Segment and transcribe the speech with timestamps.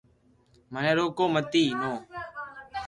[0.71, 1.91] مني روڪو متي نو